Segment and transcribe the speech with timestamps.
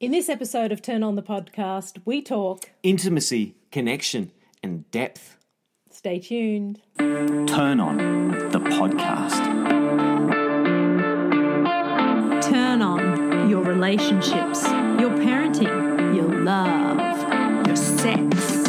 [0.00, 2.70] In this episode of Turn On the Podcast, we talk.
[2.84, 4.30] Intimacy, connection,
[4.62, 5.36] and depth.
[5.90, 6.80] Stay tuned.
[6.98, 9.44] Turn On the Podcast.
[12.48, 14.62] Turn on your relationships,
[15.00, 18.62] your parenting, your love, your sex.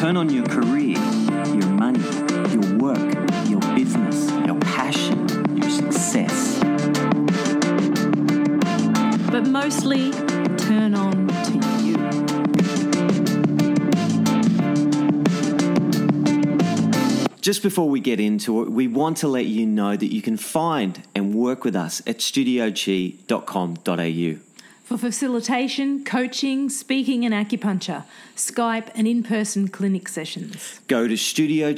[0.00, 0.96] Turn on your career,
[9.42, 10.12] But mostly,
[10.56, 11.96] turn on to you.
[17.40, 20.36] Just before we get into it, we want to let you know that you can
[20.36, 24.38] find and work with us at studioqi.com.au.
[24.84, 28.04] For facilitation, coaching, speaking, and acupuncture,
[28.36, 30.78] Skype and in person clinic sessions.
[30.86, 31.72] Go to Studio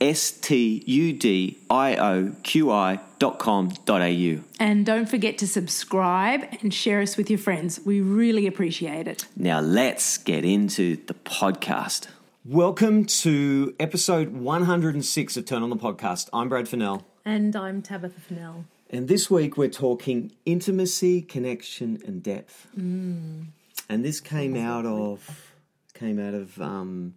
[0.00, 4.40] Qi, S T U D I O Q I dot com dot au.
[4.58, 7.80] And don't forget to subscribe and share us with your friends.
[7.84, 9.26] We really appreciate it.
[9.36, 12.08] Now let's get into the podcast.
[12.44, 16.30] Welcome to episode 106 of Turn on the Podcast.
[16.32, 17.04] I'm Brad Fennell.
[17.24, 18.64] And I'm Tabitha Fennell.
[18.88, 22.66] And this week we're talking intimacy, connection, and depth.
[22.78, 23.48] Mm.
[23.88, 25.52] And this came out of
[25.92, 27.14] came out of um,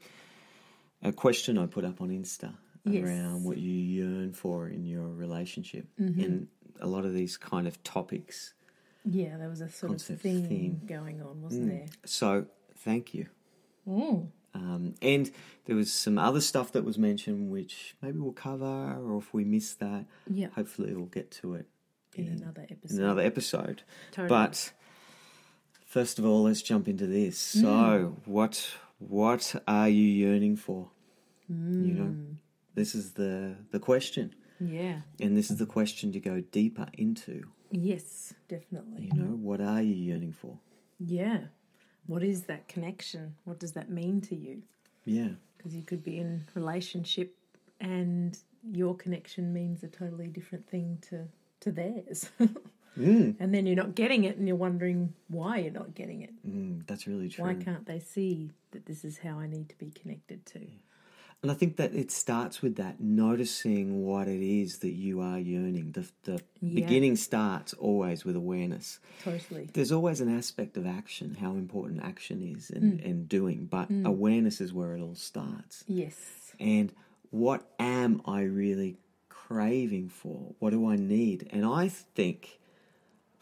[1.02, 2.54] a question I put up on Insta
[2.86, 3.06] Yes.
[3.06, 6.20] around what you yearn for in your relationship, Mm-hmm.
[6.22, 6.48] and
[6.82, 8.54] a lot of these kind of topics.
[9.06, 10.82] Yeah, there was a sort Concept, of theme, theme.
[10.86, 11.86] going on, wasn't there?
[12.06, 12.46] So
[12.78, 13.28] thank you.
[13.88, 14.28] Mm.
[14.56, 15.32] Um, and
[15.66, 18.66] there was some other stuff that was mentioned, which maybe we'll cover,
[19.02, 20.48] or if we miss that, Yeah.
[20.56, 21.68] hopefully we'll get to it
[22.16, 22.98] In another episode.
[22.98, 23.82] in another episode.
[24.12, 24.28] Totally.
[24.30, 24.74] But
[25.86, 27.38] first of all, let's jump into this.
[27.38, 30.90] So, what what are you yearning for?
[31.50, 31.56] You
[31.94, 32.16] know,
[32.76, 35.02] this is the the question, Yeah.
[35.20, 37.44] and this is the question to go deeper into.
[37.72, 39.10] Yes, definitely.
[39.14, 40.60] You know, what are you yearning for?
[41.00, 41.46] Yeah.
[42.06, 43.36] What is that connection?
[43.46, 44.62] What does that mean to you?
[45.06, 47.36] Yeah, Because you could be in relationship
[47.80, 48.38] and
[48.72, 51.28] your connection means a totally different thing to
[51.62, 52.30] to theirs.
[52.98, 56.34] mm, and then you're not getting it and you're wondering why you're not getting it.
[56.48, 57.46] mm, that's really true.
[57.46, 60.60] Why can't they see that this is how I need to be connected to?
[61.44, 65.38] And I think that it starts with that noticing what it is that you are
[65.38, 65.92] yearning.
[65.92, 66.76] The, the Yeah.
[66.76, 69.00] beginning starts always with awareness.
[69.26, 69.70] Totally.
[69.74, 73.28] There's always an aspect of action, how important action is and, and mm.
[73.28, 74.06] doing, but mm.
[74.06, 75.84] awareness is where it all starts.
[75.86, 76.16] Yes.
[76.62, 76.94] And
[77.30, 78.96] what am I really
[79.28, 80.56] craving for?
[80.60, 81.50] What do I need?
[81.52, 82.60] And I think,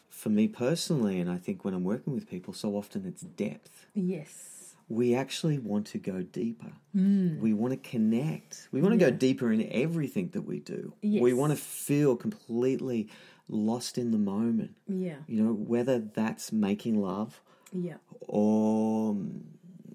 [0.09, 3.85] for me personally, and I think when I'm working with people, so often it's depth
[3.93, 4.60] Yes.
[4.91, 6.71] We actually want to go deeper.
[6.93, 8.67] We want to connect.
[8.73, 10.93] We want to go deeper in everything that we do.
[11.01, 13.07] We want to feel completely
[13.47, 14.75] lost in the moment.
[14.87, 15.15] Yeah.
[15.27, 17.41] You know, whether that's making love
[17.73, 17.95] Yeah.
[18.27, 19.41] or mm,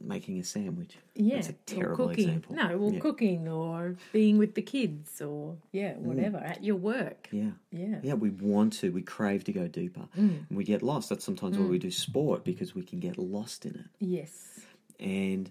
[0.00, 0.96] making a sandwich.
[1.14, 2.24] Yeah, That's a or terrible cooking.
[2.28, 2.54] example.
[2.54, 3.00] No, well, Yeah.
[3.00, 7.28] cooking or being with the kids or yeah, whatever at your work.
[7.32, 7.50] Yeah.
[7.70, 10.08] Yeah, Yeah, we want to, we crave to go deeper.
[10.18, 10.46] Mm.
[10.50, 11.08] We get lost.
[11.10, 13.86] That's sometimes why we do sport because we can get lost in it.
[13.98, 14.60] yes,
[15.00, 15.50] and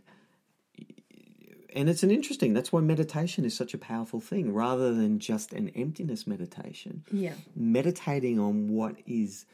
[1.75, 5.51] and it's an interesting that's why meditation is such a powerful thing rather than just
[5.53, 7.03] an emptiness meditation.
[7.11, 9.45] Yeah, meditating on what is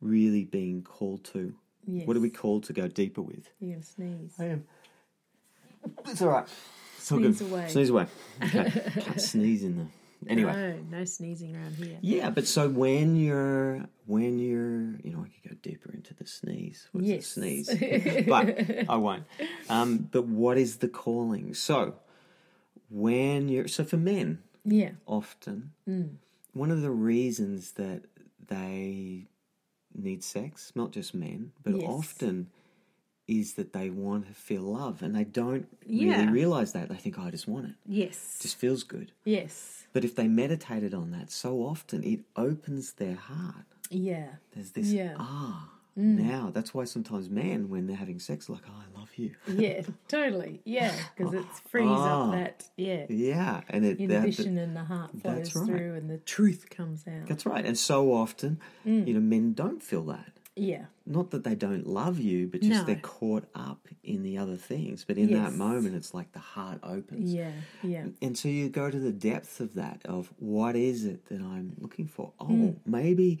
[0.00, 1.54] really being called to.
[1.86, 2.06] Yes.
[2.06, 3.48] what are we called to go deeper with?
[3.58, 4.34] You're gonna sneeze.
[4.38, 4.64] i am.
[6.06, 6.46] It's all right.
[6.98, 7.50] It's all Sneeze good.
[7.50, 7.68] away.
[7.68, 8.06] sneeze away.
[8.44, 8.82] Okay.
[9.00, 9.86] Can't sneeze in the
[10.28, 10.52] anyway
[10.90, 11.98] no, no sneezing around here.
[12.02, 16.26] yeah but so when you're when you're you know i could go deeper into the
[16.26, 17.34] sneeze what's Yes.
[17.34, 18.58] the sneeze but
[18.88, 19.24] i won't
[19.68, 21.94] um but what is the calling so
[22.88, 26.16] when you're so for men Yeah, often Mm.
[26.52, 28.02] one of the reasons that
[28.46, 29.26] they
[29.94, 31.88] need sex not just men but Yes.
[31.88, 32.48] often
[33.38, 36.12] is that they want to feel love and they don't Yeah.
[36.20, 39.12] really realize that they think oh, i just want it yes, it just feels good
[39.24, 43.66] yes, but if they meditated on that so often, it opens their heart.
[43.90, 45.14] yeah, There's this, Yeah.
[45.14, 45.16] Mm.
[45.18, 46.50] ah, now.
[46.54, 49.30] That's why sometimes men, when they're having sex, are like, oh, I love you.
[49.64, 52.26] yeah, totally, yeah, because it frees Ah.
[52.28, 53.60] up that yeah yeah.
[53.68, 55.66] And it, that- inhibition and the heart flows that's right.
[55.66, 57.26] through and the truth comes out.
[57.26, 57.64] that's right.
[57.66, 59.06] And so often, Mm.
[59.08, 60.32] you know, men don't feel that.
[60.56, 62.84] Yeah, Not that they don't love you, but just No.
[62.84, 65.04] they're caught up in the other things.
[65.06, 67.32] But in that moment, it's like the heart opens.
[67.32, 67.52] yeah,
[67.82, 71.40] yeah, And so you go to the depth of that of what is it that
[71.40, 72.32] I'm looking for?
[72.40, 72.76] Oh, Mm.
[72.84, 73.38] maybe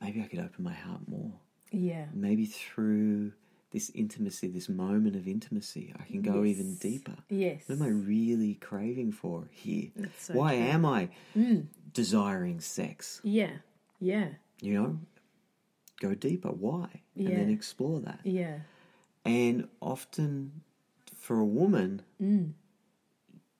[0.00, 1.32] maybe I could open my heart more.
[1.70, 3.32] yeah, maybe through
[3.70, 7.16] this intimacy, this moment of intimacy, I can go even deeper.
[7.30, 7.62] yes.
[7.68, 9.90] What am I really craving for here?
[10.18, 10.64] So Why true.
[10.66, 10.74] Mm.
[10.74, 11.08] am I
[11.94, 13.20] desiring sex?
[13.24, 13.52] Yeah,
[14.00, 14.28] yeah,
[14.60, 14.98] You know,
[16.02, 16.50] go deeper.
[16.50, 16.88] Why?
[17.16, 18.20] And then explore that.
[18.24, 18.58] Yeah.
[19.24, 20.62] And often
[21.14, 22.52] for a woman, Mm.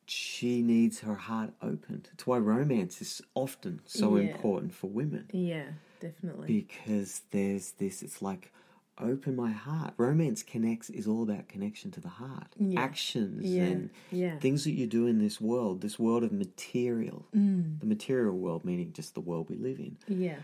[0.06, 2.08] she needs her heart opened.
[2.12, 4.30] It's why romance is often so Yeah.
[4.32, 5.66] important for women Yeah.
[6.00, 6.46] Definitely.
[6.48, 8.52] because there's this, it's like,
[8.98, 9.94] open my heart.
[9.96, 12.78] Romance connects is all about connection to the heart, Yeah.
[12.80, 13.62] actions Yeah.
[13.64, 14.38] and Yeah.
[14.38, 17.78] things that you do in this world, this world of material, Mm.
[17.80, 19.96] the material world, meaning just the world we live in.
[20.08, 20.40] Yeah.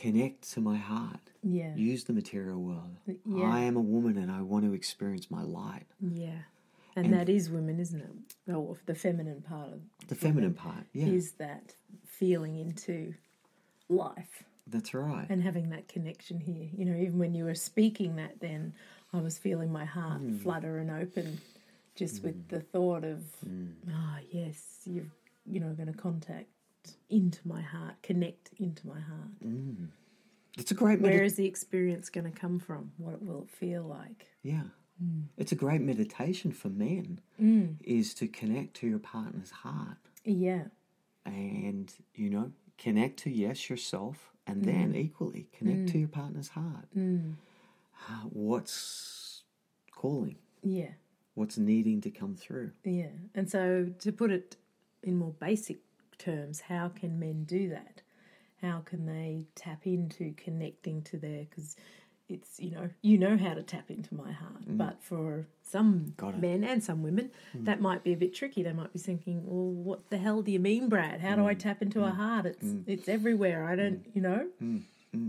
[0.00, 1.20] Connect to my heart.
[1.42, 1.74] Yeah.
[1.74, 2.96] Use the material world.
[3.26, 3.44] Yeah.
[3.44, 5.86] I am a woman and I want to experience my light.
[6.00, 6.38] Yeah.
[6.96, 8.52] And, And- that is women, isn't it?
[8.52, 10.84] Oh, the feminine part of The feminine part.
[10.94, 11.06] Yeah.
[11.06, 11.74] is that
[12.06, 13.14] feeling into
[13.90, 15.26] life That's right.
[15.28, 16.68] and having that connection here.
[16.76, 18.72] You know, even when you were speaking that, then
[19.12, 20.38] I was feeling my heart Hmm.
[20.38, 21.40] flutter and open
[21.94, 23.22] just with the thought of,
[23.92, 25.10] ah, yes, you're,
[25.44, 26.48] you know, going to contact
[27.08, 29.40] into my heart, connect into my heart.
[29.44, 29.88] Mm.
[30.58, 32.92] It's a great Where medi- is the experience going to come from?
[32.98, 34.26] What will it feel like?
[34.42, 34.64] Yeah.
[35.02, 35.24] Mm.
[35.36, 37.76] It's a great meditation for men mm.
[37.82, 40.64] is to connect to your partner's heart Yeah,
[41.24, 44.66] and, you know, connect to, yes, yourself, and mm.
[44.66, 46.86] then equally connect to your partner's heart.
[46.96, 49.42] Uh, What's
[49.94, 50.36] calling?
[50.62, 50.90] yeah.
[51.34, 52.72] What's needing to come through?
[52.84, 53.06] Yeah.
[53.34, 54.56] And so to put it
[55.02, 55.78] in more basic
[56.20, 58.02] terms, how can men do that?
[58.62, 61.76] How can they tap into connecting to their because
[62.28, 66.34] it's you know you know how to tap into my heart, but for some Mm.
[66.34, 66.40] Mm.
[66.40, 68.62] men and some women that might be a bit tricky.
[68.62, 71.20] They might be thinking, "Well, what the hell do you mean, Brad?
[71.20, 71.46] How do Mm.
[71.46, 72.46] I tap into a heart?
[72.46, 73.64] It's it's everywhere.
[73.64, 74.82] I don't, you know." Mm.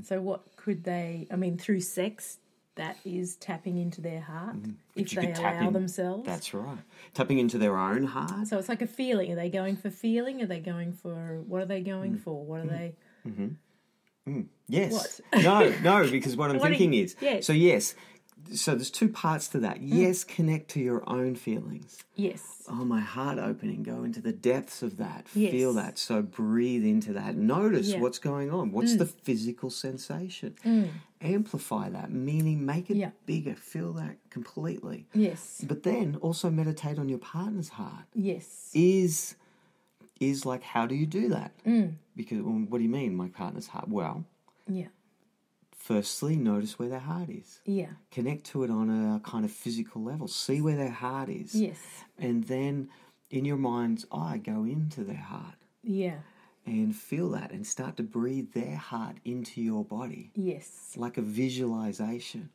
[0.06, 1.28] So what could they?
[1.32, 2.38] I mean, through sex,
[2.76, 4.56] that is tapping into their heart
[4.96, 5.14] if Mm.
[5.14, 6.26] you they allow in- themselves.
[6.26, 6.78] That's right.
[7.14, 8.48] Tapping into their own heart.
[8.48, 9.32] So it's like a feeling.
[9.32, 10.42] Are they going for feeling?
[10.42, 12.20] Are they going for what are they going Mm.
[12.22, 12.46] for?
[12.46, 12.96] What are they?
[13.28, 14.42] Mm-hmm.
[14.70, 15.20] Yes.
[15.32, 15.44] What?
[15.44, 17.46] no, no, because what I'm What thinking you- is yes.
[17.46, 17.96] so yes.
[18.54, 19.62] So there's two parts to Mm.
[19.62, 19.82] that.
[19.82, 21.98] Yes, connect to your own feelings.
[22.16, 22.64] Yes.
[22.68, 23.84] Oh, my heart opening.
[23.84, 25.26] Go into the depths of that.
[25.34, 25.52] Yes.
[25.52, 25.98] Feel that.
[25.98, 27.36] So breathe into that.
[27.38, 27.98] Notice Yeah.
[27.98, 28.02] Mm.
[28.02, 28.72] what's going on.
[28.72, 30.56] What's the physical sensation?
[31.22, 33.12] Amplify that, meaning make it Yeah.
[33.26, 33.54] bigger.
[33.56, 35.06] Feel that completely.
[35.14, 35.64] Yes.
[35.68, 38.06] But then also meditate on your partner's heart.
[38.14, 38.72] Yes.
[38.74, 39.36] Is
[40.20, 41.52] is like how do you do that?
[41.66, 41.94] Mm.
[42.16, 43.88] Because well, what do you mean, my partner's heart?
[43.88, 44.24] Well,
[44.68, 44.88] Yeah.
[45.86, 47.60] Firstly, notice where their heart is.
[47.66, 47.88] Yeah.
[48.12, 50.28] Connect to it on a kind of physical level.
[50.28, 51.56] See where their heart is.
[51.56, 51.78] Yes.
[52.18, 52.90] And then
[53.30, 56.20] in your mind's eye, go into their heart Yeah.
[56.66, 60.94] and feel that and start to breathe their heart into your body Yes.
[60.96, 62.50] like a visualization.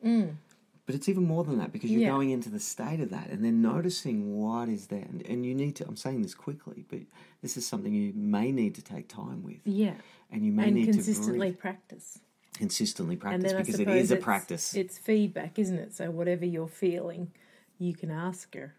[0.85, 2.03] But it's even more than that because you're Mm.
[2.03, 2.09] Yeah.
[2.11, 5.03] going into the state of that and then noticing what is there.
[5.03, 7.01] And, and you need to, I'm saying this quickly, but
[7.41, 9.59] this is something you may need to take time with.
[9.65, 9.95] Yeah.
[10.31, 12.19] And you may And need consistently to breathe, practice.
[12.57, 14.73] Consistently practice because it is a practice.
[14.73, 15.95] It's feedback, isn't it?
[15.95, 17.31] So whatever you're feeling,
[17.79, 18.73] you can ask her.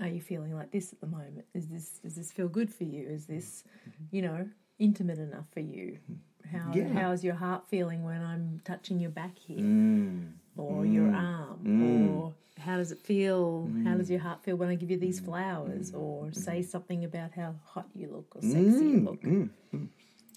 [0.00, 1.44] Are you feeling like this at the moment?
[1.54, 3.08] Is this does this feel good for you?
[3.08, 3.64] Is this,
[4.12, 4.48] you know,
[4.78, 5.98] intimate enough for you?
[6.52, 6.88] How Yeah.
[6.90, 9.58] how's your heart feeling when I'm touching your back here?
[9.58, 10.32] Mm.
[10.56, 11.16] or your mm.
[11.16, 12.16] arm mm.
[12.16, 14.10] or how does it feel how does mm.
[14.10, 15.00] your heart feel when i give you Mm.
[15.00, 19.22] these flowers or say something about how hot you look or sexy you look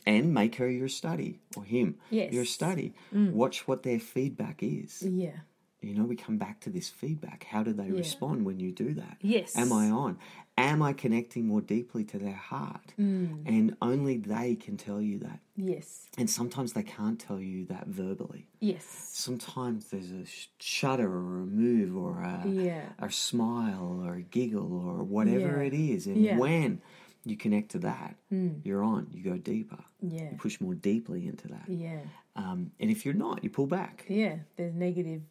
[0.05, 2.29] and make her your study or him Yes.
[2.29, 2.33] Mm.
[2.33, 2.93] your study.
[3.11, 5.01] Watch what their feedback is.
[5.03, 5.39] yeah
[5.83, 7.39] You know, we come back to this feedback.
[7.53, 9.17] How do they respond when you do that?
[9.21, 9.55] Yes.
[9.57, 10.17] Am I on?
[10.57, 12.93] Am I connecting more deeply to their heart?
[12.99, 13.47] Mm.
[13.53, 15.39] And only they can tell you that.
[15.55, 15.87] yes
[16.19, 18.43] And sometimes they can't tell you that verbally.
[18.59, 18.85] yes
[19.27, 22.89] Sometimes there's a sh- shudder or a move or a, Yeah.
[22.99, 25.67] a smile or a giggle or whatever Yeah.
[25.69, 26.01] it is.
[26.07, 26.37] And Yeah.
[26.37, 26.81] when
[27.23, 28.15] you connect to that,
[28.63, 29.07] you're on.
[29.11, 29.77] You go deeper.
[30.01, 31.65] yeah You push more deeply into that.
[31.67, 31.99] yeah
[32.35, 34.05] Um, and if you're not, you pull back.
[34.07, 35.21] yeah there's negative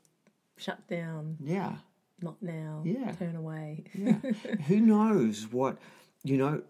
[0.56, 1.76] shut down Yeah.
[2.22, 3.12] not now Yeah.
[3.12, 4.18] turn away Yeah.
[4.68, 5.78] Who knows what,
[6.22, 6.62] you know,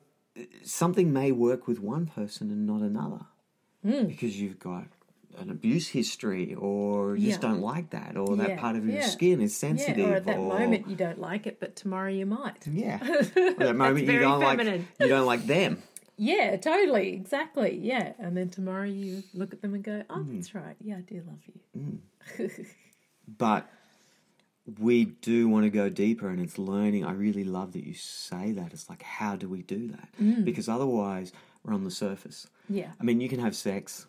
[0.63, 3.27] something may work with one person and not another
[3.83, 4.07] Hmm.
[4.07, 4.87] because you've got
[5.39, 9.07] an abuse history or you just don't like that or that part of your Yeah.
[9.07, 12.11] skin is sensitive yeah or at that or- moment you don't like it but tomorrow
[12.11, 12.99] you might Yeah.
[13.37, 14.81] Or that moment you don't feminine.
[14.81, 15.83] like you don't like them.
[16.17, 20.55] yeah totally exactly yeah and then tomorrow you look at them and go oh that's
[20.55, 21.41] right yeah i do love
[21.77, 22.01] you
[23.39, 23.71] But
[24.79, 27.05] we do want to go deeper and it's learning.
[27.05, 28.73] I really love that you say that.
[28.73, 30.09] It's like how do we do that?
[30.21, 30.45] Mm.
[30.45, 31.33] Because otherwise
[31.65, 32.47] we're on the surface.
[32.69, 34.07] yeah I mean, you can have sex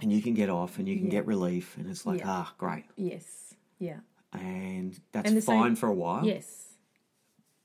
[0.00, 1.10] and you can get off and you can Yeah.
[1.12, 2.30] get relief and it's like, Yeah.
[2.30, 2.84] ah, great.
[2.96, 4.00] yes yeah
[4.32, 6.24] And that's And the same- fine for a while.
[6.26, 6.74] yes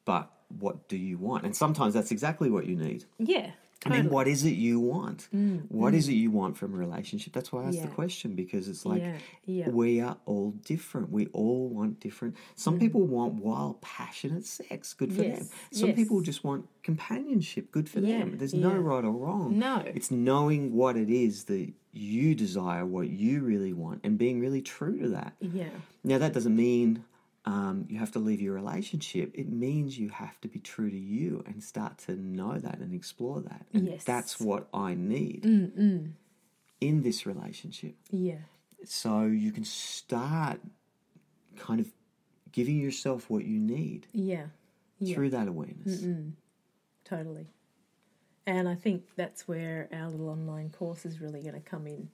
[0.06, 1.44] But what do you want?
[1.46, 3.06] And sometimes that's exactly what you need.
[3.20, 3.52] Yeah,
[3.86, 5.30] And then what is it you want?
[5.34, 7.32] Mm, What is it you want from a relationship?
[7.32, 7.86] That's why I asked Yeah.
[7.86, 11.12] the question because it's like yeah, yeah, we are all different.
[11.12, 12.36] We all want different.
[12.56, 14.94] Some people want wild, passionate sex.
[14.94, 15.32] Good for them.
[15.32, 15.38] Mm.
[15.72, 17.72] Yes, Some people just want companionship.
[17.72, 18.38] Good for them.
[18.38, 19.58] There's no right or wrong.
[19.58, 19.82] No.
[19.86, 24.62] It's knowing what it is that you desire, what you really want, and being really
[24.62, 25.34] true to that.
[25.40, 25.70] yeah,
[26.04, 27.04] Now, that doesn't mean
[27.46, 29.32] um, you have to leave your relationship.
[29.34, 32.94] It means you have to be true to you and start to know that and
[32.94, 33.66] explore that.
[33.74, 34.04] And Yes.
[34.04, 36.12] that's what I need Mm-mm.
[36.82, 37.96] in this relationship.
[38.12, 38.40] yeah,
[38.86, 40.60] So you can start
[41.58, 41.92] kind of
[42.52, 44.48] giving yourself what you need yeah,
[45.00, 45.16] yeah.
[45.16, 46.04] through that awareness.
[47.06, 47.48] Totally.
[48.46, 52.10] And I think that's where our little online course is really going to come in.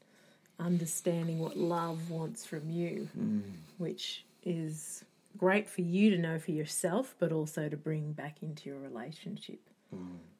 [0.60, 3.41] Understanding what love wants from you, mm.
[3.77, 5.03] which is
[5.38, 9.60] great for you to know for yourself, but also to bring back into your relationship.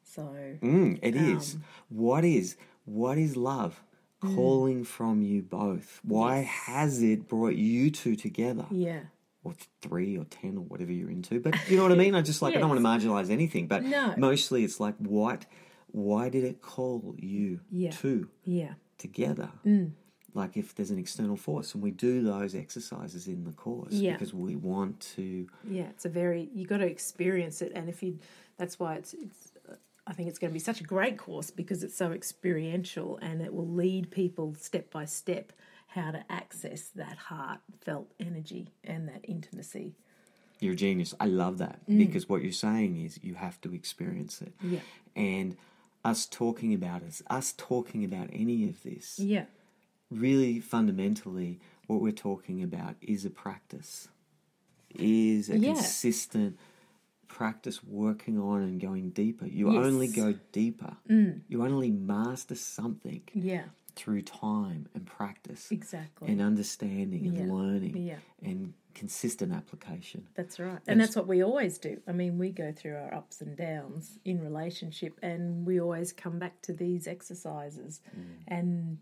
[0.02, 0.22] So,
[0.62, 1.54] Mm, it is.
[1.54, 3.82] Um, What is what is love
[4.20, 6.00] calling from you both?
[6.04, 6.42] Why Mm.
[6.42, 6.48] Yes.
[6.66, 8.66] has it brought you two together?
[8.70, 9.00] yeah,
[9.44, 11.40] or three or ten or whatever you're into.
[11.40, 12.14] But you know what I mean?
[12.14, 14.14] I just like I don't want to marginalize anything, but No.
[14.16, 15.46] mostly it's like what
[15.92, 17.90] why did it call you Yeah.
[17.90, 19.50] two yeah, together?
[19.64, 19.92] Mm.
[20.36, 24.12] Like if there's an external force and we do those exercises in the course Yeah.
[24.12, 25.84] because we want to yeah.
[25.94, 27.72] It's a very, you got to experience it.
[27.74, 28.18] And if you,
[28.58, 29.52] that's why it's, it's,
[30.06, 33.40] I think it's going to be such a great course because it's so experiential and
[33.40, 35.52] it will lead people step by step
[35.88, 39.94] how to access that heartfelt energy and that intimacy.
[40.60, 41.14] you're a genius.
[41.18, 44.52] I love that because what you're saying is you have to experience it.
[44.62, 44.72] Mm.
[44.72, 44.78] Yeah.
[45.16, 45.56] And
[46.04, 49.46] us talking about it, us talking about any of this, Yeah.
[50.10, 54.08] Really fundamentally what we're talking about is a practice
[54.94, 55.74] is a Yeah.
[55.74, 56.58] consistent
[57.28, 59.84] practice working on and going deeper you Yes.
[59.84, 61.40] only go deeper mm.
[61.48, 63.64] you only master something Yeah.
[63.94, 66.28] through time and practice Exactly.
[66.30, 67.52] and understanding and Yeah.
[67.52, 68.18] learning Yeah.
[68.42, 70.80] and consistent application That's right.
[70.86, 72.00] And that's what we always do.
[72.06, 76.38] I mean, we go through our ups and downs in relationship and we always come
[76.38, 78.24] back to these exercises mm.
[78.48, 78.98] and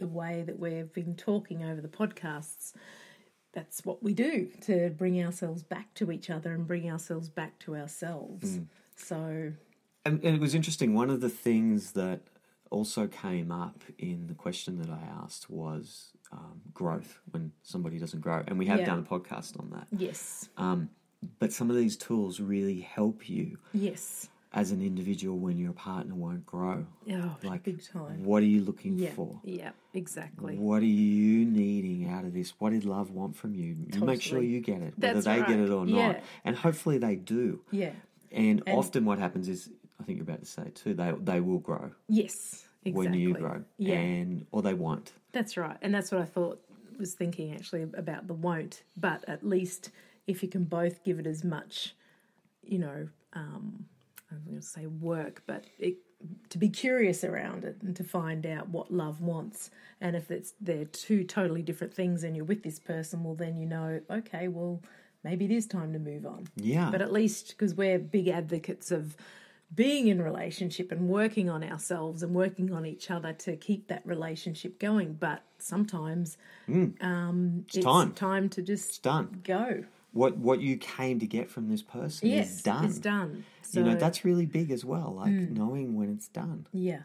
[0.00, 2.72] the way that we've been talking over the podcasts.
[3.52, 7.58] That's what we do to bring ourselves back to each other and bring ourselves back
[7.60, 8.60] to ourselves.
[8.96, 9.52] So,
[10.04, 10.94] And, and it was interesting.
[10.94, 12.20] One of the things that
[12.70, 18.20] also came up in the question that I asked was um, growth when somebody doesn't
[18.20, 18.42] grow.
[18.46, 18.86] And we have Yeah.
[18.86, 19.88] done a podcast on that.
[19.90, 20.88] yes, Um,
[21.40, 24.28] but some of these tools really help you yes.
[24.52, 26.84] As an individual when your partner won't grow.
[27.12, 28.24] Oh, Like, big time.
[28.24, 29.40] what are you looking Yeah, for?
[29.44, 30.56] yeah, exactly.
[30.56, 32.50] What are you needing out of this?
[32.58, 33.76] What did love want from you?
[33.94, 35.94] You make sure you get it, whether That's they get it or not.
[36.16, 36.20] Yeah.
[36.44, 37.60] And hopefully they do.
[37.70, 37.92] Yeah,
[38.32, 41.40] And, And- often what happens is, I think you're about to say too, they, they
[41.40, 41.92] will grow.
[42.08, 42.92] yes, exactly.
[42.92, 43.94] when you grow, Yeah.
[43.94, 45.12] and or they won't.
[45.32, 45.76] That's right.
[45.80, 46.60] And that's what I thought
[46.98, 48.82] was thinking actually about the won't.
[48.96, 49.90] But at least
[50.26, 51.94] if you can both give it as much,
[52.64, 53.86] you know, um,
[54.30, 55.96] I'm going to say work, but it,
[56.50, 59.70] to be curious around it and to find out what love wants.
[60.00, 63.56] And if it's they're two totally different things and you're with this person, well, then
[63.56, 64.82] you know, okay, well,
[65.24, 66.46] maybe it is time to move on.
[66.56, 69.16] Yeah, But at least because we're big advocates of
[69.74, 74.04] being in relationship and working on ourselves and working on each other to keep that
[74.04, 75.12] relationship going.
[75.14, 76.36] But sometimes
[77.00, 78.12] um, it's, time.
[78.12, 79.40] time to it's just done.
[79.44, 79.84] go.
[80.12, 82.84] What what you came to get from this person Yes, is done.
[82.84, 83.44] it's done.
[83.62, 85.14] So, You know that's really big as well.
[85.16, 87.02] Like knowing when it's done, yeah,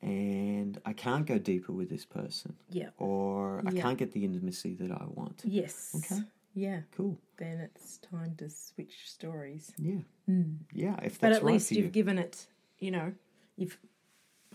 [0.00, 3.82] and I can't go deeper with this person, yeah, or I Yeah.
[3.82, 5.42] can't get the intimacy that I want.
[5.44, 6.22] yes, Okay.
[6.54, 6.80] yeah.
[6.96, 7.18] Cool.
[7.36, 9.72] Then it's time to switch stories.
[9.76, 10.00] Yeah.
[10.72, 10.96] Yeah.
[11.02, 11.20] If Hmm.
[11.26, 11.90] But at right least you've you.
[11.90, 12.46] given it.
[12.78, 13.12] You know,
[13.56, 13.78] you've.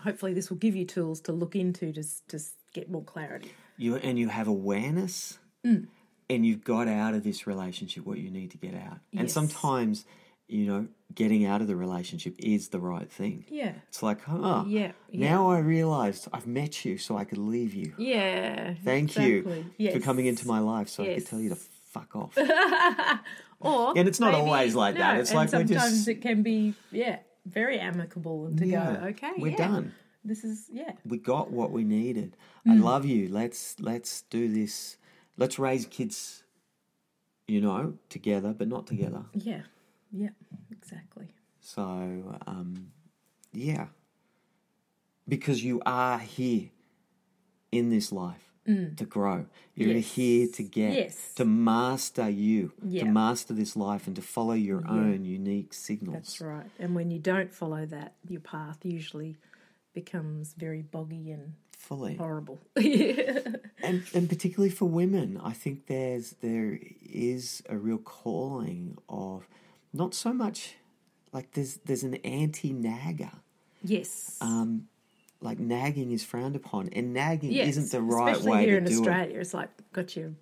[0.00, 2.38] Hopefully, this will give you tools to look into to to
[2.72, 3.50] get more clarity.
[3.76, 5.86] you and you have awareness, Mm.
[6.30, 8.98] And you've got out of this relationship what you need to get out.
[9.16, 10.04] And sometimes,
[10.48, 13.44] you know, getting out of the relationship is the right thing.
[13.48, 15.30] Yeah, It's like, huh, yeah, yeah.
[15.30, 17.94] now I realized I've met you so I could leave you.
[17.98, 18.74] Yeah.
[18.84, 19.38] Thank you
[19.78, 19.90] exactly.
[19.92, 22.36] for coming into my life so I could tell you to fuck off.
[23.60, 25.20] Or And it's not maybe- always like that.
[25.20, 29.32] It's like sometimes just- it can be yeah very amicable and to Yeah, go okay
[29.38, 29.94] we're yeah, done.
[30.22, 32.36] This is yeah we got what we needed.
[32.66, 32.72] Mm.
[32.72, 33.28] I love you.
[33.28, 34.96] Let's let's do this.
[35.36, 36.44] Let's raise kids,
[37.48, 39.24] you know, together but not together.
[39.32, 39.62] yeah
[40.12, 40.30] yeah
[40.70, 41.28] exactly
[41.60, 42.92] So, um,
[43.52, 43.86] yeah.
[45.26, 46.68] Because you are here
[47.72, 49.44] in this life to grow.
[49.74, 49.94] You're Mm.
[49.96, 50.12] Yes.
[50.14, 51.34] here to get, Yes.
[51.34, 53.04] to master you, Yeah.
[53.04, 56.14] to master this life, and to follow your own unique signals.
[56.16, 56.70] That's right.
[56.78, 59.36] And when you don't follow that, your path usually
[59.92, 62.16] becomes very boggy and Fully.
[62.16, 62.58] horrible.
[63.84, 69.46] and and particularly for women, I think there's there is a real calling of
[69.92, 70.74] not so much
[71.32, 73.32] like there's there's an anti nagger.
[73.82, 74.36] yes.
[74.40, 74.88] Um,
[75.40, 77.68] like nagging is frowned upon, and nagging yes.
[77.76, 78.98] isn't the right way here to in do it.
[79.00, 79.40] Australia.
[79.40, 80.32] It's like got your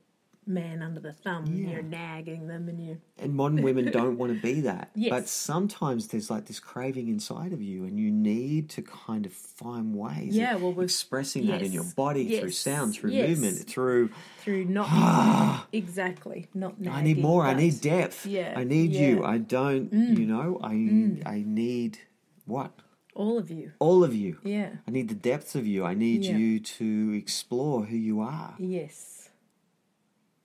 [0.47, 4.35] man under the thumb and you're nagging them and you And modern women don't want
[4.35, 4.91] to be that.
[4.95, 5.11] Yes.
[5.11, 9.33] But sometimes there's like this craving inside of you, and you need to kind of
[9.33, 13.29] find ways Yeah, well, we've- expressing that in your yes, body through sound, through yes.
[13.29, 16.99] movement, through through not exactly not nagging.
[16.99, 17.45] I need more.
[17.45, 18.27] I need depth.
[18.27, 19.25] Yeah, I need you.
[19.25, 19.93] I don't.
[19.93, 20.19] Mm.
[20.19, 20.61] You know.
[20.63, 21.27] I mm.
[21.27, 21.99] I need
[22.47, 22.73] what?
[23.15, 23.73] all of you.
[23.79, 24.39] All of you.
[24.43, 24.71] Yeah.
[24.89, 25.85] I need the depths of you.
[25.85, 26.37] I need Yeah.
[26.37, 28.55] you to explore who you are.
[28.59, 29.22] Yes.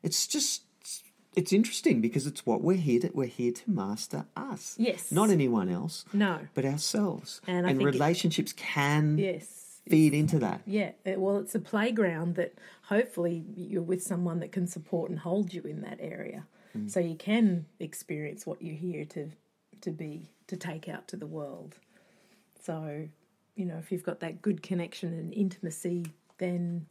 [0.04, 0.64] It's just.
[1.36, 3.12] It's interesting because it's what we're here to.
[3.14, 4.76] We're here to master us.
[4.80, 5.12] Yes.
[5.12, 6.48] Not anyone else, No.
[6.56, 7.42] but ourselves.
[7.46, 9.82] And I think it- relationships can Yes.
[9.88, 10.62] feed into that.
[10.66, 15.54] Yeah, well, it's a playground that hopefully you're with someone that can support and hold
[15.54, 16.90] you in that area, Mm.
[16.90, 19.30] so you can experience what you're here to
[19.82, 21.78] to be to take out to the world.
[22.64, 23.08] So,
[23.56, 26.08] you know, if you've got that good connection and intimacy,
[26.40, 26.88] then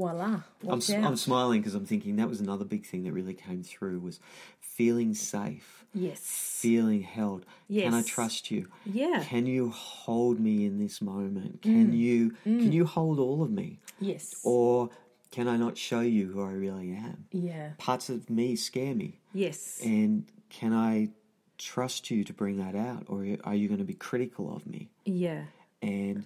[0.00, 1.04] voila, I'm, watch s- out.
[1.04, 4.18] I'm smiling because I'm thinking that was another big thing that really came through was
[4.60, 7.44] feeling safe, yes, feeling held.
[7.68, 7.84] Yes.
[7.84, 8.68] Can I trust you?
[8.84, 11.60] yeah, Can you hold me in this moment?
[11.60, 11.62] Mm.
[11.62, 13.78] Can you can you hold all of me?
[14.00, 14.90] yes, Or
[15.30, 17.26] can I not show you who I really am?
[17.30, 19.20] yeah, Parts of me scare me.
[19.32, 21.10] yes, And can I
[21.58, 23.04] trust you to bring that out?
[23.06, 24.88] Or are you going to be critical of me?
[25.04, 25.44] yeah,
[25.82, 26.24] And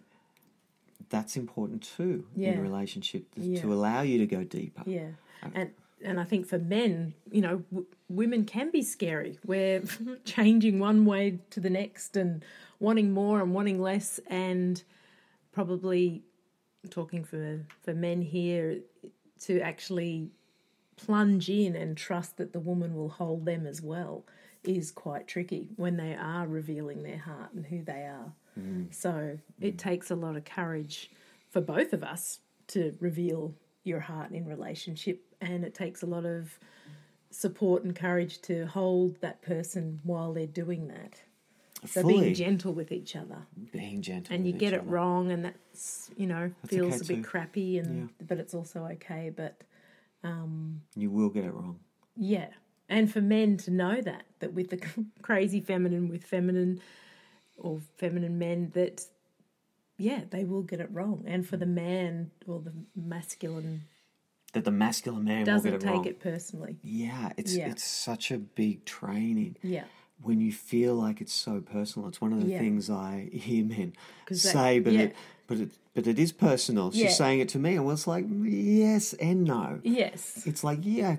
[1.17, 3.61] that's important too in a relationship to, Yeah.
[3.63, 4.83] to allow you to go deeper.
[4.87, 5.11] yeah,
[5.43, 5.71] um, and
[6.09, 9.39] and I think for men, you know, w- women can be scary.
[9.47, 9.83] We're
[10.25, 12.45] changing one way to the next and
[12.79, 14.83] wanting more and wanting less, and
[15.53, 16.23] probably
[16.91, 18.81] talking for for men here
[19.47, 20.31] to actually
[20.97, 24.25] plunge in and trust that the woman will hold them as well
[24.63, 28.33] is quite tricky when they are revealing their heart and who they are.
[28.59, 28.93] Mm.
[28.95, 29.79] So it mm.
[29.79, 31.11] takes a lot of courage
[31.51, 36.25] for both of us to reveal your heart in relationship, and it takes a lot
[36.25, 36.59] of
[37.31, 41.21] support and courage to hold that person while they're doing that.
[41.87, 44.35] So Fully being gentle with each other, being gentle.
[44.35, 44.89] and you get it other.
[44.89, 47.29] wrong, and that's you know feels okay a bit too.
[47.29, 49.31] crappy, and but it's also okay.
[49.35, 49.61] But
[50.23, 51.79] um, You will get it wrong.
[52.17, 52.49] yeah.
[52.87, 54.77] And for men to know that, that with the
[55.23, 56.81] crazy feminine, with feminine
[57.57, 59.03] or feminine men, that,
[59.99, 61.25] yeah, they will get it wrong.
[61.27, 63.83] And for the man or the masculine
[64.53, 66.07] That the masculine man doesn't get it take wrong.
[66.07, 66.77] it personally.
[66.83, 67.71] Yeah, it's Yeah.
[67.71, 69.57] it's such a big training.
[69.63, 69.85] Yeah.
[70.23, 72.59] When you feel like it's so personal, it's one of the Yeah.
[72.61, 73.95] things I hear men
[74.29, 75.01] that- say, but yeah.
[75.03, 75.17] it,
[75.49, 76.91] but it, but it is personal.
[76.93, 79.81] She's saying it to me, and well, it's like yes and no.
[79.83, 80.47] Yes.
[80.47, 81.17] It's like yeah,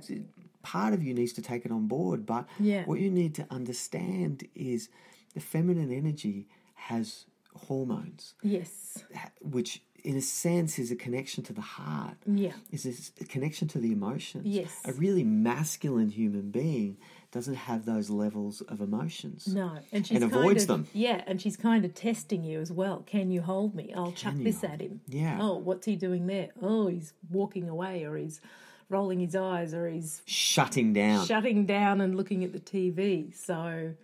[0.63, 2.85] part of you needs to take it on board, but Yeah.
[2.85, 4.89] what you need to understand is
[5.35, 9.03] the feminine energy has hormones, Yes.
[9.41, 12.17] which in a sense is a connection to the heart.
[12.27, 12.51] Yeah.
[12.71, 14.45] Is this a connection to the emotions?
[14.45, 14.81] Yes.
[14.85, 16.97] A really masculine human being
[17.31, 19.47] doesn't have those levels of emotions.
[19.47, 19.79] No.
[19.91, 20.87] And she's And kind avoids of, them.
[20.93, 21.23] Yeah.
[21.25, 23.03] And she's kind of testing you as well.
[23.07, 23.93] Can you hold me?
[23.95, 25.01] I'll chuck this hold at him.
[25.07, 25.39] Yeah.
[25.41, 26.49] Oh, what's he doing there?
[26.61, 28.41] Oh, he's walking away or he's
[28.89, 31.25] rolling his eyes or he's Shutting down.
[31.25, 33.33] shutting down and looking at the TV.
[33.35, 33.95] So.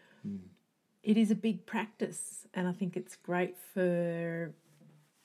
[1.03, 4.53] It is a big practice, and I think it's great for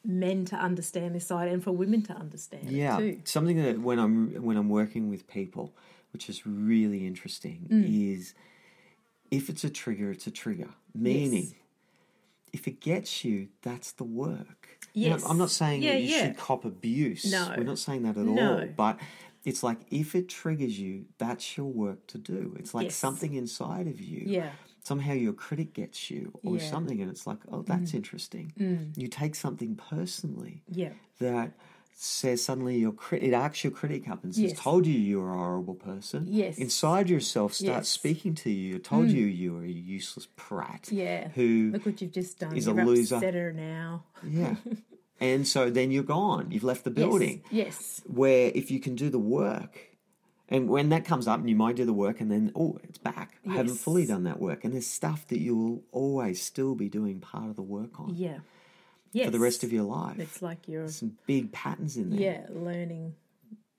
[0.04, 3.00] men to understand this side and for women to understand yeah.
[3.24, 5.74] Something that when I'm when I'm working with people,
[6.12, 8.12] which is really interesting, Mm.
[8.14, 8.34] is
[9.30, 10.68] if it's a trigger, it's a trigger.
[10.94, 11.54] Meaning,
[12.52, 14.78] if it gets you, that's the work.
[14.94, 16.26] You know, I'm not saying Yeah, that you yeah.
[16.28, 17.30] should cop abuse.
[17.30, 17.52] No.
[17.56, 18.60] We're not saying that at No.
[18.60, 18.66] all.
[18.76, 18.98] But
[19.44, 22.54] it's like if it triggers you, that's your work to do.
[22.58, 22.96] It's like Yes.
[22.96, 24.22] something inside of you.
[24.26, 24.52] Yeah,
[24.86, 26.62] Somehow your critic gets you or Yeah.
[26.62, 26.70] Mm.
[26.70, 28.46] something, and it's like, oh, that's interesting.
[29.02, 31.48] You take something personally yeah, that
[31.98, 34.58] says suddenly your crit it arcs your critic up and says, Yes.
[34.60, 36.58] "Told you you were a horrible person." Yes.
[36.58, 37.96] Inside yourself starts Yes.
[37.96, 37.98] Mm.
[38.00, 38.78] speaking to you.
[38.78, 40.88] Told you you were a useless prat.
[40.92, 41.28] yeah.
[41.30, 42.54] Who Look what you've just done.
[42.56, 43.16] is a You're loser.
[43.16, 44.04] upset her now.
[44.22, 44.54] yeah.
[45.20, 46.50] and so then you're gone.
[46.52, 47.42] You've left the building.
[47.50, 48.02] Yes.
[48.06, 49.72] Where if you can do the work,
[50.48, 52.98] and when that comes up, and you might do the work, and then oh, it's
[52.98, 53.38] back.
[53.48, 57.20] I haven't fully done that work, and there's stuff that you'll always still be doing
[57.20, 58.14] part of the work on.
[58.14, 58.40] yes.
[59.12, 59.26] Yeah.
[59.26, 60.18] for the rest of your life.
[60.18, 62.20] It's like you're, Some big patterns in there.
[62.20, 63.14] yeah, learning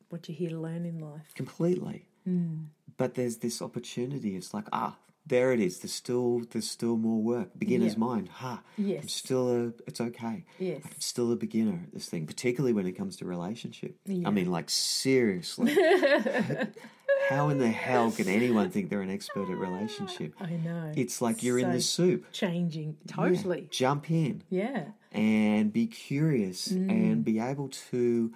[0.09, 1.33] what you're here to learn in life.
[1.35, 2.07] completely.
[2.23, 2.55] Hmm.
[2.95, 4.35] But there's this opportunity.
[4.35, 5.79] It's like ah, there it is.
[5.79, 7.49] There's still there's still more work.
[7.57, 7.99] Beginner's Yeah.
[7.99, 8.29] mind.
[8.29, 8.61] Ha.
[8.77, 9.11] I'm Yes.
[9.11, 9.67] still a.
[9.85, 10.45] It's okay.
[10.59, 10.81] Yes.
[10.85, 13.97] I'm still a beginner at this thing, particularly when it comes to relationship.
[14.05, 14.27] Yeah.
[14.27, 15.75] I mean, like seriously.
[17.29, 20.33] How in the hell can anyone think they're an expert at relationship?
[20.39, 20.93] I know.
[20.95, 22.25] It's like you're in the soup.
[22.31, 22.97] changing.
[23.05, 23.15] Yeah.
[23.15, 23.67] Totally.
[23.69, 24.89] Jump in Yeah.
[25.11, 26.89] and be curious Mm.
[26.89, 28.31] and be able to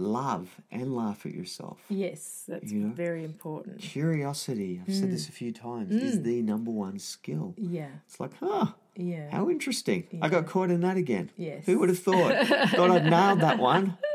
[0.00, 1.78] love and laugh at yourself.
[1.88, 2.44] Yes.
[2.48, 2.94] That's You know?
[2.94, 3.78] very important.
[3.78, 6.02] Curiosity, I've said this a few times, Mm.
[6.02, 7.54] is the number one skill.
[7.56, 7.88] Yeah.
[8.06, 9.30] It's like, huh, Yeah.
[9.30, 10.06] how interesting.
[10.22, 11.30] I got caught in that again.
[11.36, 11.64] Yes.
[11.66, 12.46] Who would have thought?
[12.70, 13.96] thought I'd nailed that one.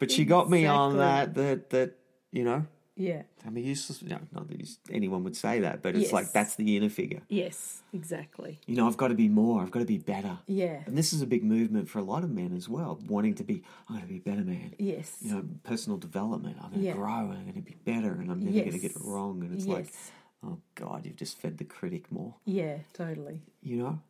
[0.00, 1.94] But she got me on that, that, that,
[2.30, 2.66] you know,
[2.98, 3.22] Yeah.
[3.46, 4.02] I mean, useless.
[4.02, 7.22] No, not that you- anyone would say that, but it's like that's the inner figure.
[7.28, 7.82] Yes.
[7.94, 8.58] Exactly.
[8.66, 9.62] You know, I've got to be more.
[9.62, 10.38] I've got to be better.
[10.46, 10.82] Yeah.
[10.86, 13.44] And this is a big movement for a lot of men as well, wanting to
[13.44, 13.62] be.
[13.88, 14.74] I'm going to be a better man.
[14.78, 15.16] Yes.
[15.22, 16.56] You know, personal development.
[16.60, 16.94] I'm going to Yeah.
[16.94, 17.30] grow.
[17.30, 19.42] and I'm going to be better, and I'm never going to get it wrong.
[19.44, 19.74] And it's yes.
[19.76, 19.92] like,
[20.44, 22.34] oh God, you've just fed the critic more.
[22.44, 22.78] yeah.
[22.92, 23.42] Totally.
[23.62, 24.00] You know,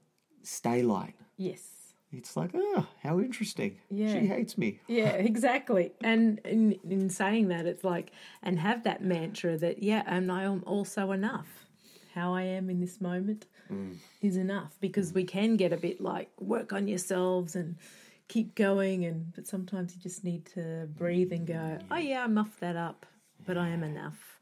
[0.42, 1.14] stay light.
[1.36, 1.87] Yes.
[2.10, 3.78] It's like, oh, how interesting.
[3.90, 4.12] Yeah.
[4.12, 4.80] She hates me.
[4.88, 5.92] Yeah, exactly.
[6.00, 10.44] And in, in saying that, it's like, and have that mantra that, yeah, and I
[10.44, 11.66] am also enough.
[12.14, 13.96] How I am in this moment mm.
[14.22, 17.76] is enough because we can get a bit like work on yourselves and
[18.28, 19.04] keep going.
[19.04, 22.60] And but sometimes you just need to breathe and go, mm, oh yeah, I muffed
[22.60, 23.06] that up,
[23.46, 24.38] but I am enough.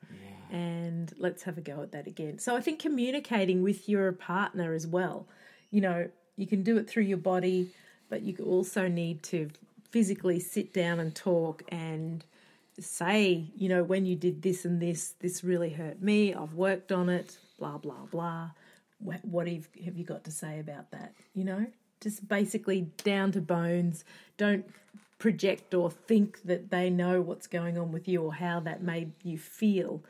[0.52, 2.38] And let's have a go at that again.
[2.38, 5.26] So I think communicating with your partner as well,
[5.72, 7.70] you know, you can do it through your body,
[8.08, 9.50] but you also need to
[9.90, 12.24] physically sit down and talk and
[12.78, 16.34] say, you know, when you did this and this, this really hurt me.
[16.34, 17.38] I've worked on it.
[17.58, 18.50] Blah blah blah.
[18.98, 21.12] What, have you got to say about that?
[21.34, 21.66] You know,
[22.00, 24.04] just basically down to bones.
[24.36, 24.66] Don't
[25.18, 29.12] project or think that they know what's going on with you or how that made
[29.22, 30.02] you feel.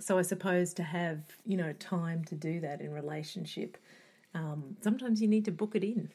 [0.00, 3.78] So I suppose to have you know time to do that in relationship,
[4.34, 6.10] um, sometimes you need to book it in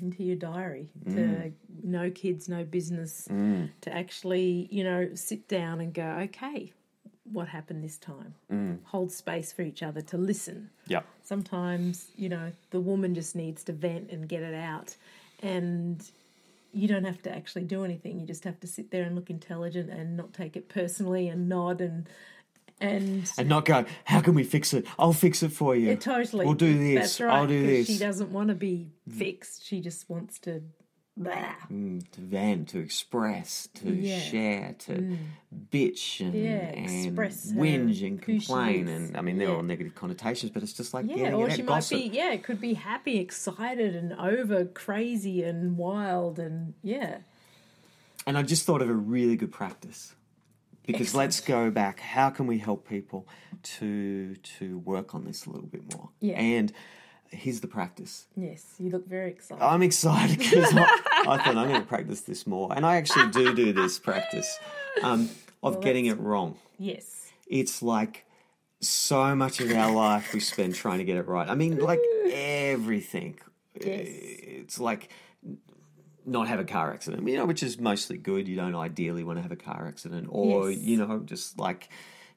[0.00, 1.52] into your diary to mm.
[1.84, 3.70] no kids, no business, mm.
[3.80, 6.72] to actually you know sit down and go, okay,
[7.30, 8.34] what happened this time?
[8.52, 8.78] Mm.
[8.84, 10.70] Hold space for each other to listen.
[10.86, 11.02] Yeah.
[11.22, 14.96] sometimes you know the woman just needs to vent and get it out
[15.42, 16.04] and
[16.74, 18.18] you don't have to actually do anything.
[18.18, 21.48] You just have to sit there and look intelligent and not take it personally and
[21.48, 22.08] nod and
[22.80, 24.86] and And not go, how can we fix it?
[24.98, 25.88] I'll fix it for you.
[25.90, 26.94] yeah, totally We'll do this.
[27.00, 27.86] that's right I'll do this.
[27.86, 30.62] she doesn't want to be fixed she just wants to.
[31.16, 34.18] Mm, to vent, to express, to Yeah.
[34.18, 34.30] Mm.
[34.30, 35.16] share, to
[35.70, 38.88] bitch and, Yeah, and whinge and complain.
[38.88, 41.66] And I mean, they're all negative connotations, but it's just like yeah or she might
[41.68, 41.98] gossip.
[42.00, 47.18] be yeah it could be happy excited and over crazy and wild and yeah
[48.26, 50.16] And I just thought of a really good practice.
[50.86, 52.00] Because let's go back.
[52.00, 53.26] How can we help people
[53.62, 56.10] to to work on this a little bit more?
[56.20, 56.38] Yeah.
[56.38, 56.72] And
[57.28, 58.26] here's the practice.
[58.36, 60.82] yes you look very excited I'm excited because I,
[61.26, 64.58] I thought I'm going to practice this more, and I actually do do this practice
[65.02, 65.28] um,
[65.62, 66.56] of getting it wrong.
[66.78, 68.24] yes It's like
[68.80, 71.48] so much of our life we spend trying to get it right.
[71.48, 73.36] I mean, like everything.
[73.74, 74.06] Yes.
[74.06, 75.08] It's like
[76.26, 78.48] not have a car accident, you know, which is mostly good.
[78.48, 80.80] You don't ideally want to have a car accident, or Yes.
[80.82, 81.88] you know, just like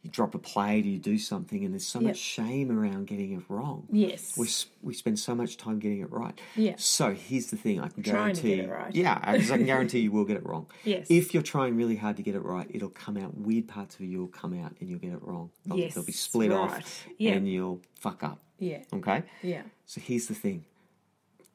[0.03, 2.07] you drop a plate, or you do something, and there's so Yep.
[2.09, 3.87] much shame around getting it wrong.
[3.91, 4.47] yes We
[4.83, 6.39] we spend so much time getting it right.
[6.55, 6.75] Yeah.
[6.77, 8.93] So here's the thing: I can Trying guarantee, right.
[8.95, 10.67] yeah, because I can guarantee you will get it wrong.
[10.83, 11.07] Yes.
[11.09, 13.35] If you're trying really hard to get it right, it'll come out.
[13.37, 15.49] Weird parts of you will come out, and you'll get it wrong.
[15.65, 16.59] They'll, Yes, they'll be split right.
[16.59, 17.31] off, Yeah.
[17.33, 18.39] and you'll fuck up.
[18.59, 19.23] yeah Okay.
[19.41, 20.63] yeah So here's the thing: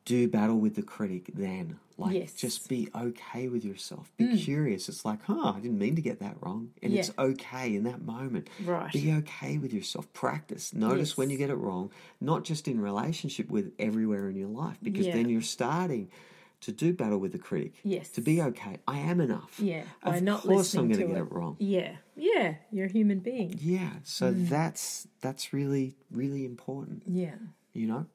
[0.04, 1.30] do battle with the critic.
[1.34, 2.32] Then, like, Yes.
[2.32, 2.38] Mm.
[2.38, 4.10] just be okay with yourself.
[4.16, 4.88] Be curious.
[4.88, 8.02] It's like, huh, I didn't mean to get that wrong, and it's okay in that
[8.02, 8.48] moment.
[8.64, 8.92] Right.
[8.92, 10.12] Be okay with yourself.
[10.12, 10.74] Practice.
[10.74, 11.16] Notice Yes.
[11.16, 15.06] when you get it wrong, not just in relationship with everywhere in your life, because
[15.06, 15.14] Yeah.
[15.14, 16.08] then you're starting
[16.62, 17.72] to do battle with the critic.
[17.84, 18.08] Yes.
[18.10, 18.78] To be okay.
[18.86, 19.58] I am enough.
[19.60, 21.20] Yeah, by Of not course, I'm gonna to get it.
[21.20, 21.56] it wrong.
[21.58, 23.54] Yeah, yeah, you're a human being.
[23.60, 23.94] Yeah.
[24.04, 24.48] So Mm.
[24.48, 27.02] that's that's really really important.
[27.06, 27.34] Yeah,
[27.72, 28.06] You know,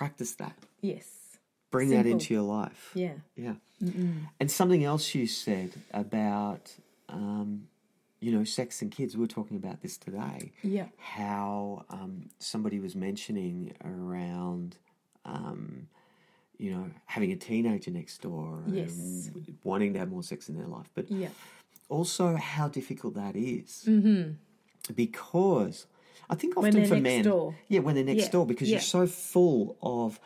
[0.00, 0.56] practice that.
[0.80, 1.06] yes,
[1.70, 2.92] Bring that into your life.
[2.94, 3.54] yeah, Yeah.
[4.40, 6.64] And something else you said about,
[7.08, 7.68] um,
[8.20, 9.14] you know, sex and kids.
[9.16, 10.52] We were talking about this today.
[10.62, 14.76] yeah, How um, somebody was mentioning around,
[15.26, 15.88] um,
[16.56, 18.96] you know, having a teenager next door Yes.
[18.96, 21.28] and wanting to have more sex in their life, but yeah,
[21.88, 23.84] also how difficult that is.
[23.86, 24.32] Mm-hmm.
[24.94, 25.86] Because
[26.28, 27.54] I think often for men, door.
[27.68, 28.74] yeah, when they're next Yeah, door, because yeah.
[28.76, 30.18] you're so full of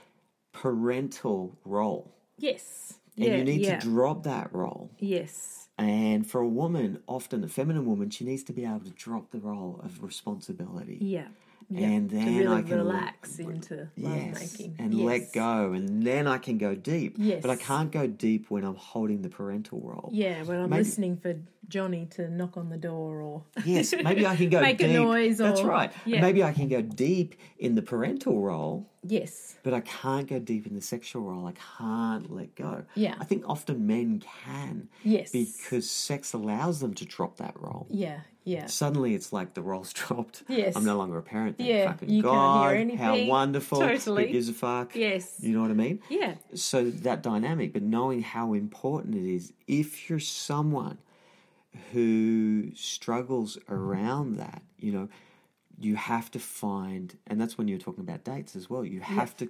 [0.53, 2.95] parental role Yes.
[3.17, 4.91] And yeah, you need to drop that role.
[4.99, 5.69] Yes.
[5.77, 9.31] And for a woman, often a feminine woman, she needs to be able to drop
[9.31, 10.97] the role of responsibility.
[11.03, 11.27] Yeah.
[11.75, 14.77] And then really I can relax into Yes, lovemaking.
[14.79, 15.07] and Yes.
[15.07, 17.17] let go, and then I can go deep.
[17.19, 17.43] Yes.
[17.43, 20.09] But I can't go deep when I'm holding the parental role.
[20.13, 21.35] Yeah, when I'm Maybe- listening for
[21.71, 25.39] Johnny to knock on the door or Yes, maybe I can go Make a noise
[25.39, 25.91] That's or- right.
[26.05, 26.21] yeah.
[26.21, 30.67] Maybe I can go deep in the parental role, yes, but I can't go deep
[30.67, 31.47] in the sexual role.
[31.47, 32.85] I can't let go.
[32.95, 33.15] Yeah.
[33.19, 37.87] I think often men can yes, because sex allows them to drop that role.
[37.91, 40.43] yeah, yeah, Suddenly it's like the role's dropped.
[40.49, 40.75] Yes.
[40.75, 41.59] I'm no longer a parent.
[41.59, 42.77] Thank Yeah, fucking you can't God.
[42.89, 43.79] hear How wonderful.
[43.81, 44.27] Totally.
[44.27, 44.97] Who gives a fuck?
[44.97, 46.01] yes, You know what I mean?
[46.09, 50.99] yeah, so that dynamic, but knowing how important it is, if you're someone
[51.93, 55.09] who struggles around that, you know,
[55.79, 59.37] you have to find, and that's when you're talking about dates as well, you have
[59.39, 59.49] to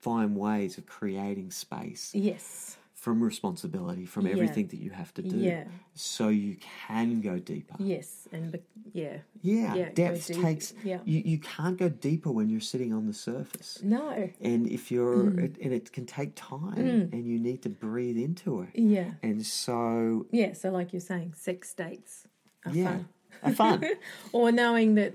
[0.00, 2.10] find ways of creating space.
[2.14, 4.32] Yes, from responsibility, from Yeah.
[4.32, 5.64] everything that you have to do, Yeah.
[5.92, 7.76] so you can go deeper.
[7.78, 8.62] yes, and be-
[8.94, 11.00] yeah, Yeah, Yeah, depth takes, Yeah.
[11.04, 13.82] you, you can't go deeper when you're sitting on the surface.
[13.82, 15.38] no, And if you're, Mm.
[15.44, 18.70] it, and it can take time, and you need to breathe into it.
[18.74, 20.54] yeah, And so, yeah.
[20.54, 22.26] So, like you're saying, sex dates
[22.64, 23.08] are yeah, fun,
[23.42, 23.84] are fun.
[24.32, 25.12] or knowing that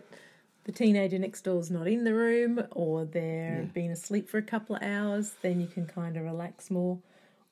[0.66, 3.74] the teenager next door is not in the room, or they're Yeah.
[3.74, 7.00] been asleep for a couple of hours, then you can kind of relax more.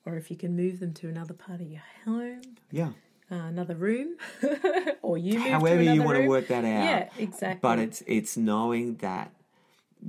[0.08, 2.40] Or if you can move them to another part of your home,
[2.70, 2.88] yeah.
[3.30, 4.16] uh, another room,
[5.02, 6.84] or you move to However you want to work that out.
[6.84, 7.58] Yeah, exactly.
[7.60, 9.32] But it's it's knowing that.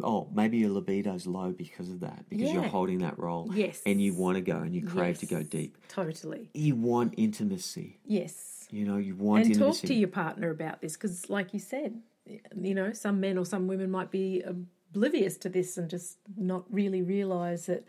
[0.03, 3.81] Oh, maybe your libido's low because of that, because you're holding that role, Yes.
[3.87, 5.75] and you want to go and you crave to go deep.
[5.87, 6.51] Totally.
[6.53, 8.67] You want intimacy, Yes.
[8.69, 8.97] you know.
[8.97, 9.87] You want and talk intimacy.
[9.87, 13.67] to your partner about this because, like you said, you know, some men or some
[13.67, 17.83] women might be oblivious to this and just not really realize that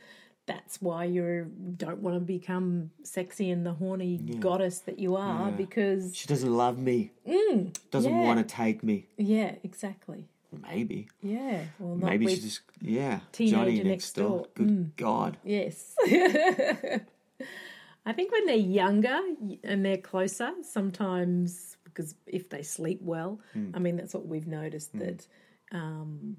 [0.46, 5.50] that's why you don't want to become sexy and the horny goddess that you are
[5.50, 5.57] Yeah.
[5.57, 7.12] because, She doesn't love me.
[7.26, 8.24] Mm, doesn't yeah.
[8.24, 9.07] want to take me.
[9.16, 10.29] yeah, exactly.
[10.68, 11.09] Maybe.
[11.22, 11.62] Yeah.
[11.79, 13.20] Well, not Maybe she just yeah.
[13.31, 14.29] teenager Johnny next next door.
[14.29, 14.46] door.
[14.55, 14.96] Good mm.
[14.96, 15.37] God.
[15.44, 15.94] Yes.
[18.07, 19.20] I think when they're younger
[19.62, 23.70] and they're closer, sometimes because if they sleep well, hmm.
[23.74, 24.98] I mean that's what we've noticed hmm.
[25.00, 25.26] that,
[25.72, 26.37] um,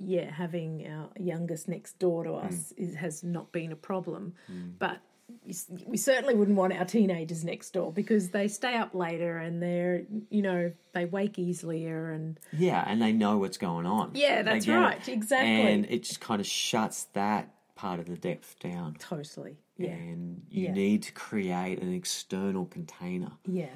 [0.00, 2.46] yeah, having our youngest next door to mm.
[2.46, 4.72] us is, has not been a problem, mm.
[4.78, 4.98] but.
[5.46, 5.54] we
[5.86, 10.02] We certainly wouldn't want our teenagers next door because they stay up later and they're,
[10.28, 14.10] you know, they wake easier and Yeah, and they know what's going on.
[14.14, 14.74] Yeah, that's it.
[14.74, 15.72] right, exactly.
[15.72, 18.96] And it just kind of shuts that part of the depth down.
[18.98, 20.72] totally, yeah, And you Yeah.
[20.72, 23.70] need to create an external container, yeah,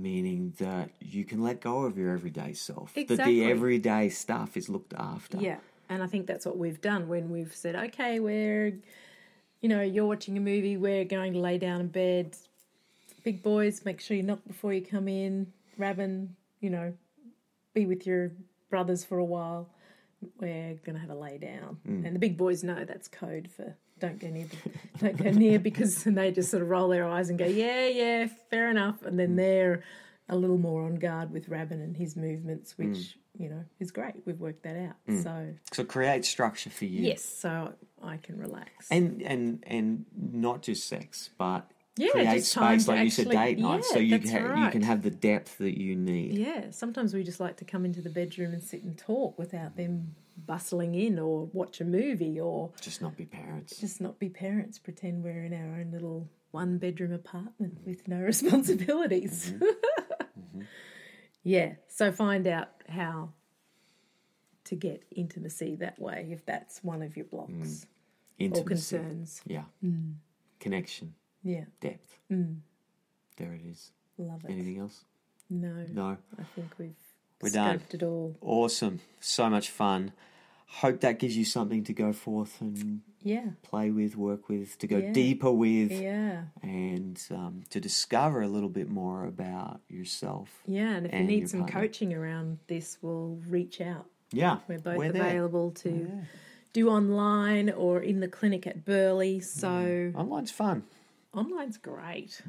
[0.00, 2.94] meaning that you can let go of your everyday self.
[2.94, 5.38] That the everyday stuff is looked after.
[5.38, 8.78] Yeah, and I think that's what we've done when we've said, okay, we're,
[9.60, 12.36] you know, you're watching a movie, we're going to lay down in bed.
[13.24, 15.52] Big boys, make sure you knock before you come in.
[15.78, 16.94] Rabin, you know,
[17.74, 18.32] be with your
[18.70, 19.68] brothers for a while.
[20.40, 22.06] We're going to have a lay down, mm.
[22.06, 24.46] and the big boys know that's code for don't go near,
[24.98, 27.86] don't go near, because then they just sort of roll their eyes and go, yeah,
[27.86, 29.36] yeah, fair enough, and then mm.
[29.36, 29.82] they're
[30.28, 32.88] a little more on guard with Rabin and his movements, mm.
[32.88, 34.14] which you know is great.
[34.24, 34.96] We've worked that out.
[35.08, 35.22] Mm.
[35.22, 37.02] So So create structure for you.
[37.02, 38.88] yes, so I can relax.
[38.90, 43.84] And and and not just sex, but Yeah, create space like you said, date night,
[43.84, 44.72] yeah, so you can you right.
[44.72, 46.34] can have the depth that you need.
[46.34, 49.76] yeah, sometimes we just like to come into the bedroom and sit and talk without
[49.76, 53.78] them bustling in or watch a movie or Just not be parents.
[53.78, 54.78] just not be parents.
[54.78, 59.52] Pretend we're in our own little one bedroom apartment with no responsibilities.
[61.42, 63.30] Yeah, so find out how
[64.64, 68.66] to get intimacy that way if that's one of your blocks or Intimacy.
[68.98, 69.42] concerns.
[69.46, 69.62] Yeah.
[69.84, 70.14] Mm.
[70.58, 71.14] Connection.
[71.44, 72.18] Yeah, Depth.
[72.32, 72.58] Mm.
[73.36, 73.92] There it is.
[74.18, 74.50] love it.
[74.50, 75.04] Anything else?
[75.48, 76.16] No, No.
[76.36, 76.96] I think we've
[77.40, 77.80] We're done.
[77.92, 78.36] it all.
[78.40, 78.98] Awesome.
[79.20, 80.10] So much fun.
[80.68, 84.86] Hope that gives you something to go forth and Yeah, play with, work with, to
[84.86, 85.12] go Yeah.
[85.12, 90.62] deeper with, yeah, and um, to discover a little bit more about yourself.
[90.66, 90.96] yeah.
[90.96, 91.80] And if And you need some partner.
[91.80, 94.06] coaching around this, we'll reach out.
[94.32, 94.58] Yeah.
[94.68, 95.22] We're both We're there.
[95.22, 96.22] available to
[96.72, 99.40] do online or in the clinic at Burleigh.
[99.40, 100.82] So Online's fun.
[101.32, 102.42] online's great.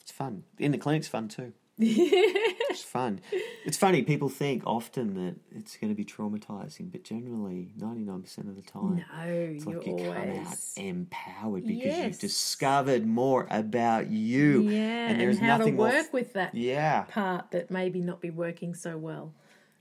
[0.00, 0.42] It's fun.
[0.58, 1.52] In the clinic's fun too.
[1.84, 3.20] It's fun.
[3.64, 4.02] It's funny.
[4.02, 8.56] People think often that it's going to be traumatizing, but generally, ninety nine percent of
[8.56, 12.04] the time, No, it's you're like you come out always empowered because Yes.
[12.06, 14.62] you've discovered more about you.
[14.68, 18.00] yeah, and there's how to nothing more work f- with that Yeah, part that maybe
[18.00, 19.32] not be working so well,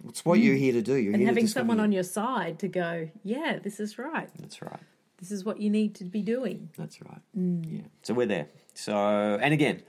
[0.08, 0.60] it's what you're mm.
[0.60, 0.96] here to do.
[0.96, 1.84] You're and here to And having someone you.
[1.84, 4.30] on your side to go, yeah, this is right.
[4.40, 4.80] That's right.
[5.20, 6.70] this is what you need to be doing.
[6.78, 7.22] That's right.
[7.38, 7.64] Mm.
[7.72, 7.82] Yeah.
[8.02, 8.48] So we're there.
[8.74, 9.84] So, and again,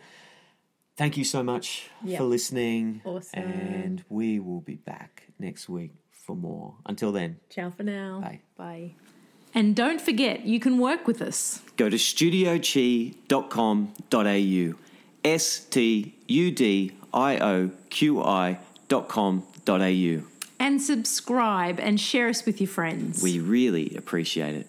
[0.96, 2.18] thank you so much Yep.
[2.18, 3.00] for listening.
[3.04, 3.40] Awesome.
[3.42, 6.74] And we will be back next week for more.
[6.86, 8.20] Until then, Ciao for now.
[8.20, 8.40] Bye.
[8.56, 8.94] Bye.
[9.54, 11.60] And don't forget, you can work with us.
[11.76, 14.74] go to studioqi.com.au.
[15.24, 20.22] S T U D I O Q I dot com dot au.
[20.58, 23.22] And subscribe and share us with your friends.
[23.22, 24.66] We really appreciate it.